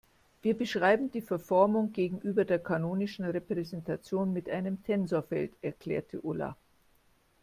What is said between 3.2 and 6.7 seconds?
Repräsentation mit einem Tensorfeld, erklärte Ulla.